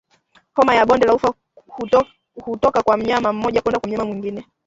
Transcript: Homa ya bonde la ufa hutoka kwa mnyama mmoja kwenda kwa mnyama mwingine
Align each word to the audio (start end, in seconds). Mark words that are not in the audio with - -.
Homa 0.55 0.75
ya 0.75 0.85
bonde 0.85 1.05
la 1.07 1.13
ufa 1.13 1.33
hutoka 2.45 2.83
kwa 2.83 2.97
mnyama 2.97 3.33
mmoja 3.33 3.61
kwenda 3.61 3.79
kwa 3.79 3.89
mnyama 3.89 4.05
mwingine 4.05 4.47